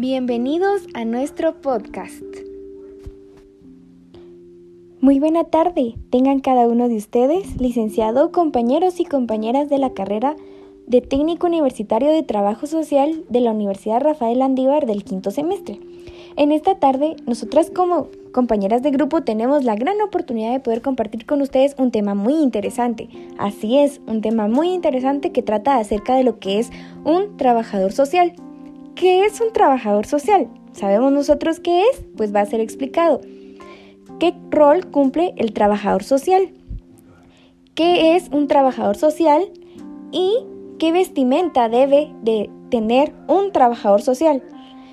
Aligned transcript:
Bienvenidos 0.00 0.82
a 0.94 1.04
nuestro 1.04 1.60
podcast. 1.60 2.22
Muy 5.00 5.18
buena 5.18 5.42
tarde, 5.42 5.96
tengan 6.10 6.38
cada 6.38 6.68
uno 6.68 6.88
de 6.88 6.94
ustedes, 6.94 7.60
licenciado, 7.60 8.30
compañeros 8.30 9.00
y 9.00 9.04
compañeras 9.04 9.68
de 9.68 9.78
la 9.78 9.94
carrera 9.94 10.36
de 10.86 11.00
Técnico 11.00 11.48
Universitario 11.48 12.12
de 12.12 12.22
Trabajo 12.22 12.68
Social 12.68 13.24
de 13.28 13.40
la 13.40 13.50
Universidad 13.50 14.00
Rafael 14.00 14.40
Andívar 14.40 14.86
del 14.86 15.02
quinto 15.02 15.32
semestre. 15.32 15.80
En 16.36 16.52
esta 16.52 16.76
tarde, 16.76 17.16
nosotras 17.26 17.68
como 17.74 18.06
compañeras 18.30 18.84
de 18.84 18.92
grupo 18.92 19.22
tenemos 19.24 19.64
la 19.64 19.74
gran 19.74 20.00
oportunidad 20.00 20.52
de 20.52 20.60
poder 20.60 20.80
compartir 20.80 21.26
con 21.26 21.42
ustedes 21.42 21.74
un 21.76 21.90
tema 21.90 22.14
muy 22.14 22.34
interesante. 22.34 23.08
Así 23.36 23.78
es, 23.78 24.00
un 24.06 24.20
tema 24.20 24.46
muy 24.46 24.68
interesante 24.68 25.32
que 25.32 25.42
trata 25.42 25.78
acerca 25.78 26.14
de 26.14 26.22
lo 26.22 26.38
que 26.38 26.60
es 26.60 26.70
un 27.02 27.36
trabajador 27.36 27.90
social. 27.90 28.34
¿Qué 28.98 29.24
es 29.24 29.40
un 29.40 29.52
trabajador 29.52 30.06
social? 30.06 30.48
¿Sabemos 30.72 31.12
nosotros 31.12 31.60
qué 31.60 31.82
es? 31.82 32.02
Pues 32.16 32.34
va 32.34 32.40
a 32.40 32.46
ser 32.46 32.58
explicado. 32.58 33.20
¿Qué 34.18 34.34
rol 34.50 34.90
cumple 34.90 35.34
el 35.36 35.52
trabajador 35.52 36.02
social? 36.02 36.50
¿Qué 37.76 38.16
es 38.16 38.28
un 38.32 38.48
trabajador 38.48 38.96
social? 38.96 39.52
¿Y 40.10 40.44
qué 40.80 40.90
vestimenta 40.90 41.68
debe 41.68 42.12
de 42.22 42.50
tener 42.70 43.14
un 43.28 43.52
trabajador 43.52 44.02
social? 44.02 44.42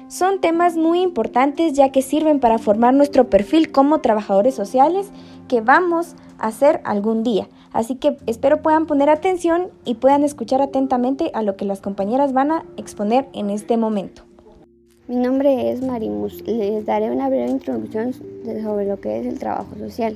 Son 0.08 0.40
temas 0.40 0.78
muy 0.78 1.02
importantes 1.02 1.74
ya 1.74 1.92
que 1.92 2.04
sirven 2.04 2.40
para 2.40 2.60
formar 2.60 2.94
nuestro 2.94 3.32
perfil 3.32 3.72
como 3.72 4.02
trabajadores 4.02 4.54
sociales 4.54 5.10
que 5.48 5.62
vamos 5.62 6.16
a 6.38 6.50
hacer 6.50 6.80
algún 6.84 7.24
día. 7.24 7.48
Así 7.76 7.96
que 7.96 8.16
espero 8.26 8.62
puedan 8.62 8.86
poner 8.86 9.10
atención 9.10 9.68
y 9.84 9.96
puedan 9.96 10.24
escuchar 10.24 10.62
atentamente 10.62 11.30
a 11.34 11.44
lo 11.44 11.58
que 11.58 11.66
las 11.66 11.82
compañeras 11.82 12.32
van 12.32 12.52
a 12.52 12.64
exponer 12.78 13.28
en 13.34 13.50
este 13.50 13.76
momento. 13.76 14.24
Mi 15.10 15.18
nombre 15.18 15.70
es 15.70 15.82
Marimus. 15.82 16.42
Les 16.48 16.86
daré 16.86 17.12
una 17.12 17.28
breve 17.28 17.50
introducción 17.50 18.14
sobre 18.14 18.88
lo 18.88 19.02
que 19.02 19.20
es 19.20 19.28
el 19.28 19.40
trabajo 19.40 19.76
social. 19.78 20.16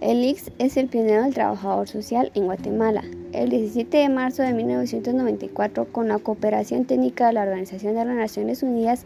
El 0.00 0.24
IX 0.24 0.50
es 0.58 0.78
el 0.78 0.86
pionero 0.86 1.24
del 1.24 1.34
trabajador 1.34 1.88
social 1.88 2.32
en 2.34 2.46
Guatemala. 2.46 3.04
El 3.32 3.50
17 3.50 3.94
de 3.94 4.08
marzo 4.08 4.42
de 4.42 4.54
1994, 4.54 5.92
con 5.92 6.08
la 6.08 6.18
cooperación 6.18 6.86
técnica 6.86 7.26
de 7.26 7.34
la 7.34 7.42
Organización 7.42 7.96
de 7.96 8.06
las 8.06 8.16
Naciones 8.16 8.62
Unidas, 8.62 9.04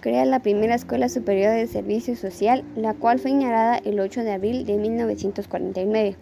crea 0.00 0.24
la 0.24 0.40
primera 0.40 0.74
Escuela 0.74 1.08
Superior 1.08 1.54
de 1.54 1.66
Servicio 1.66 2.16
Social, 2.16 2.64
la 2.74 2.94
cual 2.94 3.18
fue 3.18 3.30
inaugurada 3.30 3.76
el 3.76 4.00
8 4.00 4.22
de 4.22 4.32
abril 4.32 4.64
de 4.64 4.76
1949. 4.76 6.16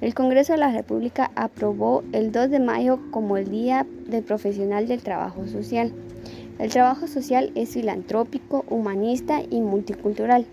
El 0.00 0.14
Congreso 0.14 0.52
de 0.52 0.58
la 0.58 0.72
República 0.72 1.30
aprobó 1.34 2.04
el 2.12 2.32
2 2.32 2.50
de 2.50 2.60
mayo 2.60 3.00
como 3.10 3.36
el 3.36 3.50
Día 3.50 3.86
del 4.06 4.22
Profesional 4.22 4.86
del 4.86 5.02
Trabajo 5.02 5.46
Social. 5.46 5.92
El 6.58 6.70
trabajo 6.70 7.08
social 7.08 7.50
es 7.56 7.70
filantrópico, 7.70 8.64
humanista 8.70 9.42
y 9.50 9.60
multicultural. 9.60 10.46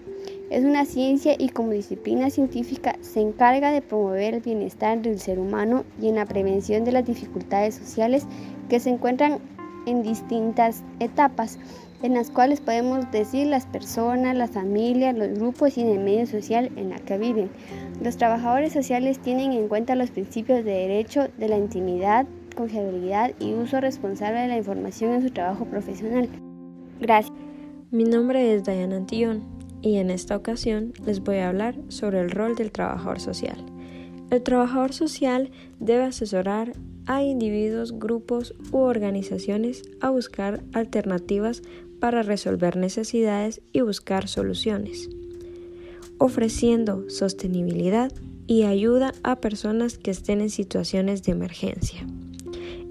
Es 0.49 0.65
una 0.65 0.85
ciencia 0.85 1.35
y 1.37 1.49
como 1.49 1.71
disciplina 1.71 2.29
científica 2.29 2.97
se 3.01 3.21
encarga 3.21 3.71
de 3.71 3.81
promover 3.81 4.33
el 4.33 4.41
bienestar 4.41 5.01
del 5.01 5.19
ser 5.19 5.39
humano 5.39 5.85
y 6.01 6.09
en 6.09 6.15
la 6.15 6.25
prevención 6.25 6.83
de 6.83 6.91
las 6.91 7.05
dificultades 7.05 7.75
sociales 7.75 8.25
que 8.67 8.79
se 8.79 8.89
encuentran 8.89 9.39
en 9.85 10.03
distintas 10.03 10.83
etapas, 10.99 11.57
en 12.03 12.13
las 12.13 12.31
cuales 12.31 12.61
podemos 12.61 13.09
decir 13.11 13.47
las 13.47 13.65
personas, 13.65 14.35
las 14.35 14.51
familias, 14.51 15.15
los 15.15 15.29
grupos 15.37 15.77
y 15.77 15.81
el 15.81 15.99
medio 15.99 16.25
social 16.25 16.71
en 16.75 16.89
la 16.89 16.99
que 16.99 17.17
viven. 17.17 17.49
Los 18.01 18.17
trabajadores 18.17 18.73
sociales 18.73 19.19
tienen 19.19 19.51
en 19.51 19.67
cuenta 19.67 19.95
los 19.95 20.11
principios 20.11 20.65
de 20.65 20.71
derecho 20.71 21.27
de 21.37 21.47
la 21.47 21.57
intimidad, 21.57 22.25
confiabilidad 22.55 23.31
y 23.39 23.53
uso 23.53 23.79
responsable 23.79 24.41
de 24.41 24.47
la 24.47 24.57
información 24.57 25.13
en 25.13 25.21
su 25.21 25.31
trabajo 25.31 25.65
profesional. 25.65 26.27
Gracias. 26.99 27.35
Mi 27.91 28.03
nombre 28.03 28.55
es 28.55 28.63
Diana 28.63 28.95
Antillón 28.95 29.43
y 29.81 29.97
en 29.97 30.09
esta 30.09 30.35
ocasión 30.35 30.93
les 31.05 31.21
voy 31.21 31.37
a 31.37 31.49
hablar 31.49 31.75
sobre 31.89 32.21
el 32.21 32.31
rol 32.31 32.55
del 32.55 32.71
trabajador 32.71 33.19
social. 33.19 33.65
El 34.29 34.43
trabajador 34.43 34.93
social 34.93 35.51
debe 35.79 36.03
asesorar 36.03 36.73
a 37.05 37.23
individuos, 37.23 37.99
grupos 37.99 38.55
u 38.71 38.77
organizaciones 38.77 39.83
a 39.99 40.09
buscar 40.09 40.63
alternativas 40.73 41.63
para 42.01 42.23
resolver 42.23 42.75
necesidades 42.75 43.61
y 43.71 43.81
buscar 43.81 44.27
soluciones, 44.27 45.07
ofreciendo 46.17 47.09
sostenibilidad 47.09 48.11
y 48.47 48.63
ayuda 48.63 49.13
a 49.23 49.37
personas 49.37 49.99
que 49.99 50.11
estén 50.11 50.41
en 50.41 50.49
situaciones 50.49 51.21
de 51.23 51.31
emergencia. 51.31 52.05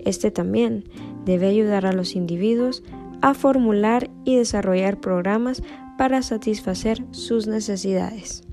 Este 0.04 0.31
también 0.31 0.84
debe 1.26 1.49
ayudar 1.49 1.87
a 1.87 1.93
los 1.93 2.15
individuos 2.15 2.84
a 3.20 3.34
formular 3.34 4.09
y 4.25 4.37
desarrollar 4.37 5.00
programas 5.00 5.62
para 5.99 6.22
satisfacer 6.22 7.04
sus 7.10 7.49
necesidades. 7.49 8.44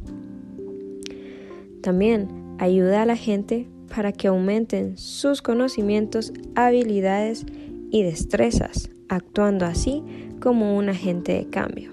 También 1.81 2.55
ayuda 2.57 3.03
a 3.03 3.05
la 3.05 3.15
gente 3.15 3.69
para 3.95 4.11
que 4.11 4.27
aumenten 4.27 4.97
sus 4.97 5.43
conocimientos, 5.43 6.33
habilidades 6.55 7.45
y 7.91 8.01
destrezas, 8.03 8.89
actuando 9.09 9.65
así 9.65 10.03
como 10.41 10.77
un 10.77 10.89
agente 10.89 11.33
de 11.33 11.49
cambio. 11.49 11.91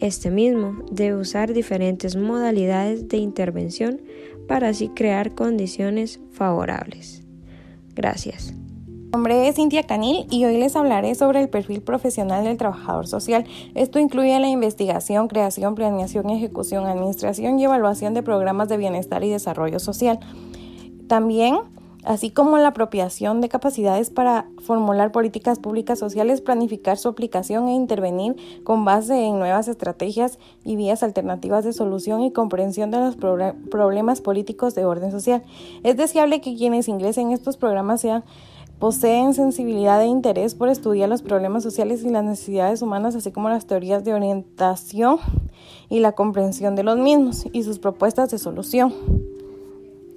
Este 0.00 0.30
mismo 0.30 0.82
debe 0.90 1.16
usar 1.16 1.52
diferentes 1.52 2.16
modalidades 2.16 3.08
de 3.08 3.16
intervención 3.18 4.00
para 4.48 4.68
así 4.68 4.88
crear 4.88 5.34
condiciones 5.34 6.20
favorables. 6.32 7.22
Gracias. 7.94 8.52
Mi 8.52 9.18
nombre 9.18 9.46
es 9.46 9.54
Cintia 9.54 9.84
Canil 9.84 10.26
y 10.28 10.44
hoy 10.44 10.58
les 10.58 10.74
hablaré 10.74 11.14
sobre 11.14 11.40
el 11.40 11.48
perfil 11.48 11.80
profesional 11.80 12.42
del 12.42 12.56
trabajador 12.56 13.06
social. 13.06 13.44
Esto 13.76 14.00
incluye 14.00 14.38
la 14.40 14.48
investigación, 14.48 15.28
creación, 15.28 15.76
planeación, 15.76 16.28
ejecución, 16.30 16.84
administración 16.86 17.60
y 17.60 17.64
evaluación 17.64 18.12
de 18.12 18.24
programas 18.24 18.68
de 18.68 18.76
bienestar 18.76 19.22
y 19.22 19.30
desarrollo 19.30 19.78
social. 19.78 20.18
También 21.06 21.58
así 22.04 22.30
como 22.30 22.58
la 22.58 22.68
apropiación 22.68 23.40
de 23.40 23.48
capacidades 23.48 24.10
para 24.10 24.46
formular 24.58 25.12
políticas 25.12 25.58
públicas 25.58 25.98
sociales, 25.98 26.40
planificar 26.40 26.98
su 26.98 27.08
aplicación 27.08 27.68
e 27.68 27.74
intervenir 27.74 28.36
con 28.64 28.84
base 28.84 29.24
en 29.24 29.38
nuevas 29.38 29.68
estrategias 29.68 30.38
y 30.64 30.76
vías 30.76 31.02
alternativas 31.02 31.64
de 31.64 31.72
solución 31.72 32.22
y 32.22 32.32
comprensión 32.32 32.90
de 32.90 32.98
los 32.98 33.16
problemas 33.16 34.20
políticos 34.20 34.74
de 34.74 34.84
orden 34.84 35.10
social. 35.10 35.42
Es 35.82 35.96
deseable 35.96 36.40
que 36.40 36.56
quienes 36.56 36.88
ingresen 36.88 37.32
estos 37.32 37.56
programas 37.56 38.00
sean 38.00 38.24
Poseen 38.78 39.34
sensibilidad 39.34 40.02
e 40.02 40.06
interés 40.06 40.54
por 40.54 40.68
estudiar 40.68 41.08
los 41.08 41.22
problemas 41.22 41.62
sociales 41.62 42.02
y 42.02 42.10
las 42.10 42.24
necesidades 42.24 42.82
humanas, 42.82 43.14
así 43.14 43.30
como 43.30 43.48
las 43.48 43.66
teorías 43.66 44.04
de 44.04 44.12
orientación 44.12 45.18
y 45.88 46.00
la 46.00 46.12
comprensión 46.12 46.74
de 46.74 46.82
los 46.82 46.98
mismos 46.98 47.46
y 47.52 47.62
sus 47.62 47.78
propuestas 47.78 48.30
de 48.30 48.38
solución. 48.38 48.92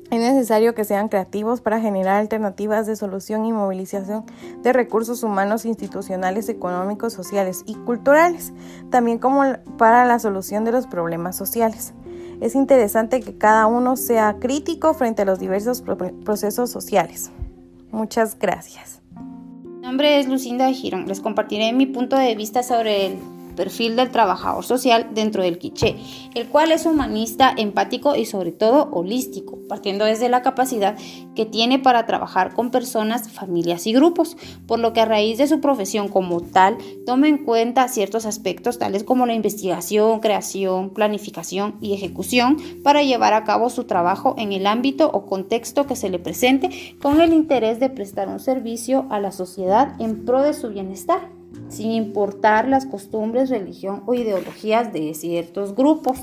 Es 0.10 0.22
necesario 0.22 0.74
que 0.74 0.86
sean 0.86 1.10
creativos 1.10 1.60
para 1.60 1.82
generar 1.82 2.16
alternativas 2.16 2.88
de 2.88 2.96
solución 2.96 3.46
y 3.46 3.52
movilización 3.52 4.24
de 4.64 4.72
recursos 4.72 5.22
humanos, 5.22 5.66
institucionales, 5.66 6.48
económicos, 6.48 7.12
sociales 7.12 7.64
y 7.66 7.76
culturales, 7.76 8.54
también 8.90 9.18
como 9.18 9.44
para 9.78 10.06
la 10.06 10.20
solución 10.20 10.64
de 10.64 10.72
los 10.72 10.88
problemas 10.88 11.36
sociales. 11.36 11.94
Es 12.40 12.56
interesante 12.56 13.20
que 13.20 13.38
cada 13.38 13.68
uno 13.68 13.98
sea 13.98 14.38
crítico 14.40 14.94
frente 14.94 15.24
a 15.24 15.26
los 15.26 15.40
diversos 15.40 15.84
procesos 16.24 16.70
sociales. 16.70 17.32
Muchas 17.92 18.40
gracias. 18.40 19.02
Mi 19.64 19.82
nombre 19.82 20.20
es 20.20 20.28
Lucinda 20.28 20.72
Girón. 20.72 21.08
Les 21.08 21.20
compartiré 21.20 21.74
mi 21.74 21.86
punto 21.86 22.16
de 22.16 22.34
vista 22.36 22.64
sobre 22.64 23.08
el 23.08 23.37
perfil 23.58 23.98
del 23.98 24.12
trabajador 24.12 24.64
social 24.64 25.10
dentro 25.14 25.44
del 25.44 25.58
quiché, 25.58 25.98
el 26.34 26.48
cual 26.48 26.72
es 26.72 26.86
humanista, 26.86 27.54
empático 27.58 28.16
y 28.16 28.26
sobre 28.26 28.54
todo 28.54 28.90
holístico, 28.94 29.60
partiendo 29.68 30.06
desde 30.06 30.30
la 30.30 30.42
capacidad 30.42 30.96
que 31.36 31.46
tiene 31.46 31.80
para 31.80 32.06
trabajar 32.06 32.54
con 32.54 32.72
personas, 32.72 33.30
familias 33.30 33.86
y 33.86 33.92
grupos, 33.92 34.38
por 34.66 34.80
lo 34.80 34.94
que 34.94 35.02
a 35.02 35.06
raíz 35.06 35.38
de 35.38 35.48
su 35.48 35.60
profesión 35.60 36.08
como 36.08 36.40
tal, 36.40 36.78
toma 37.06 37.28
en 37.28 37.44
cuenta 37.44 37.90
ciertos 37.90 38.26
aspectos 38.26 38.80
tales 38.80 39.04
como 39.04 39.26
la 39.26 39.34
investigación, 39.34 40.22
creación, 40.22 40.92
planificación 40.92 41.76
y 41.82 41.94
ejecución 41.94 42.58
para 42.84 43.04
llevar 43.04 43.34
a 43.34 43.44
cabo 43.44 43.70
su 43.70 43.84
trabajo 43.84 44.36
en 44.38 44.54
el 44.54 44.68
ámbito 44.68 45.10
o 45.12 45.26
contexto 45.26 45.88
que 45.88 45.96
se 45.96 46.10
le 46.10 46.20
presente 46.20 46.96
con 47.02 47.20
el 47.20 47.34
interés 47.34 47.80
de 47.80 47.90
prestar 47.90 48.28
un 48.28 48.40
servicio 48.40 49.08
a 49.10 49.20
la 49.20 49.32
sociedad 49.32 50.00
en 50.00 50.24
pro 50.26 50.44
de 50.44 50.54
su 50.54 50.70
bienestar 50.70 51.37
sin 51.78 51.92
importar 51.92 52.68
las 52.68 52.86
costumbres, 52.86 53.50
religión 53.50 54.04
o 54.06 54.14
ideologías 54.14 54.92
de 54.92 55.14
ciertos 55.14 55.76
grupos. 55.76 56.20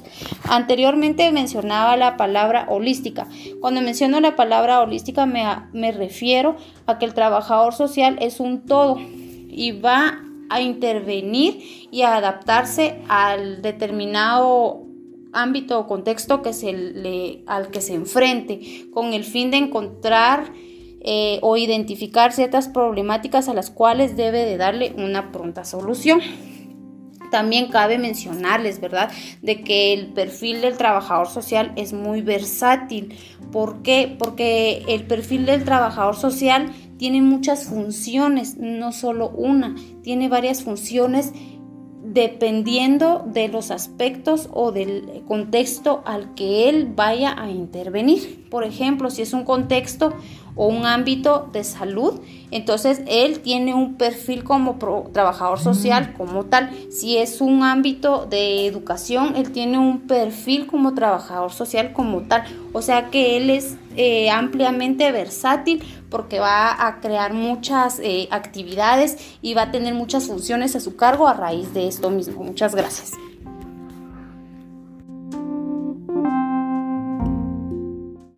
Anteriormente 0.49 1.31
mencionaba 1.33 1.97
la 1.97 2.17
palabra 2.17 2.67
holística. 2.69 3.27
Cuando 3.61 3.81
menciono 3.81 4.21
la 4.21 4.37
palabra 4.37 4.81
holística 4.81 5.27
me, 5.27 5.45
me 5.73 5.93
refiero 5.93 6.57
a 6.87 6.99
que 6.99 7.07
el 7.07 7.15
trabajador 7.15 7.73
social 7.73 8.19
es 8.21 8.41
un 8.41 8.67
todo 8.67 8.99
y 8.99 9.73
va 9.73 10.21
a 10.51 10.61
intervenir 10.61 11.89
y 11.91 12.03
a 12.03 12.17
adaptarse 12.17 13.01
al 13.09 13.63
determinado 13.63 14.83
ámbito 15.33 15.79
o 15.79 15.87
contexto 15.87 16.43
que 16.43 16.53
se 16.53 16.73
le, 16.73 17.43
al 17.47 17.69
que 17.69 17.81
se 17.81 17.95
enfrente, 17.95 18.87
con 18.93 19.13
el 19.13 19.25
fin 19.25 19.51
de 19.51 19.59
encontrar 19.59 20.53
eh, 21.07 21.39
o 21.43 21.59
identificar 21.59 22.33
ciertas 22.33 22.69
problemáticas 22.69 23.51
a 23.51 23.55
las 23.55 23.71
cuales 23.71 24.17
debe 24.17 24.47
de 24.47 24.57
darle 24.57 24.95
una 24.97 25.33
pronta 25.33 25.65
solución. 25.65 26.21
También 27.31 27.69
cabe 27.69 27.99
mencionarles, 27.99 28.81
¿verdad?, 28.81 29.11
de 29.43 29.61
que 29.63 29.93
el 29.93 30.15
perfil 30.15 30.63
del 30.63 30.79
trabajador 30.79 31.27
social 31.27 31.73
es 31.77 31.93
muy 31.93 32.23
versátil. 32.23 33.19
¿Por 33.53 33.83
qué? 33.83 34.17
Porque 34.19 34.83
el 34.89 35.05
perfil 35.07 35.45
del 35.45 35.65
trabajador 35.65 36.17
social 36.17 36.73
tiene 36.97 37.21
muchas 37.21 37.65
funciones, 37.65 38.57
no 38.57 38.93
solo 38.93 39.29
una, 39.29 39.75
tiene 40.03 40.29
varias 40.29 40.63
funciones 40.63 41.33
dependiendo 42.05 43.25
de 43.27 43.49
los 43.49 43.71
aspectos 43.71 44.49
o 44.53 44.73
del 44.73 45.25
contexto 45.27 46.03
al 46.05 46.35
que 46.35 46.69
él 46.69 46.93
vaya 46.95 47.35
a 47.37 47.51
intervenir. 47.51 48.49
Por 48.51 48.63
ejemplo, 48.63 49.11
si 49.11 49.23
es 49.23 49.33
un 49.33 49.45
contexto 49.45 50.13
o 50.57 50.67
un 50.69 50.87
ámbito 50.87 51.49
de 51.53 51.65
salud, 51.65 52.21
entonces 52.51 53.03
él 53.07 53.41
tiene 53.41 53.75
un 53.75 53.95
perfil 53.95 54.45
como 54.45 54.79
trabajador 55.13 55.59
social 55.59 56.15
como 56.17 56.45
tal. 56.45 56.71
Si 56.91 57.17
es 57.17 57.41
un 57.41 57.63
ámbito 57.65 58.27
de 58.27 58.67
educación, 58.67 59.35
él 59.37 59.51
tiene 59.51 59.79
un 59.79 60.03
perfil 60.03 60.67
como 60.67 60.95
trabajador 60.95 61.53
social 61.53 61.93
como 61.93 62.23
tal. 62.23 62.45
O 62.73 62.83
sea 62.83 63.11
que 63.11 63.37
él 63.37 63.51
es 63.51 63.77
eh, 63.97 64.31
ampliamente 64.31 65.11
versátil 65.11 65.83
porque 66.11 66.39
va 66.39 66.87
a 66.87 67.01
crear 67.01 67.35
muchas 67.35 67.99
eh, 67.99 68.29
actividades 68.31 69.37
y 69.43 69.55
va 69.55 69.63
a 69.63 69.71
tener 69.73 69.95
muchas 69.95 70.27
funciones 70.29 70.77
a 70.77 70.81
su 70.81 70.95
cargo 70.95 71.27
a 71.27 71.35
raíz 71.35 71.75
de 71.75 71.89
esto 71.89 72.11
mismo. 72.11 72.45
Muchas 72.45 72.75
gracias. 72.75 73.13